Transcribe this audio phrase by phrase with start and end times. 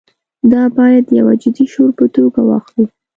[0.51, 2.85] دا باید د یوه جدي شعور په توګه واخلو.